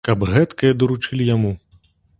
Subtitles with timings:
[0.07, 1.51] Каб гэткае даручылі яму!